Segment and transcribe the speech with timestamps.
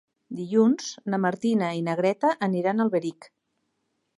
[0.37, 3.29] Dilluns na Martina i na Greta aniran a Alberic.